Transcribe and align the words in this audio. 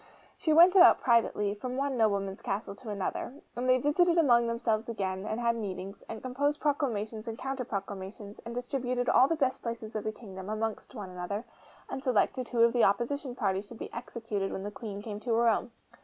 She 0.35 0.51
went 0.51 0.75
about 0.75 0.99
privately, 0.99 1.53
from 1.53 1.77
one 1.77 1.95
nobleman's 1.95 2.41
castle 2.41 2.73
to 2.73 2.89
another; 2.89 3.35
and 3.55 3.69
they 3.69 3.77
visited 3.77 4.17
among 4.17 4.47
themselves 4.47 4.89
again, 4.89 5.27
and 5.27 5.39
had 5.39 5.55
meetings, 5.55 6.01
and 6.09 6.23
composed 6.23 6.59
proclamations 6.59 7.27
and 7.27 7.37
counter 7.37 7.63
proclamations, 7.65 8.39
and 8.43 8.55
distributed 8.55 9.09
all 9.09 9.27
the 9.27 9.35
best 9.35 9.61
places 9.61 9.95
of 9.95 10.03
the 10.03 10.11
kingdom 10.11 10.49
amongst 10.49 10.95
one 10.95 11.11
another, 11.11 11.45
and 11.87 12.03
selected 12.03 12.49
who 12.49 12.63
of 12.63 12.73
the 12.73 12.83
opposition 12.83 13.35
party 13.35 13.61
should 13.61 13.77
be 13.77 13.93
executed 13.93 14.51
when 14.51 14.63
the 14.63 14.71
Queen 14.71 15.03
came 15.03 15.19
to 15.19 15.35
her 15.35 15.47
own. 15.47 15.69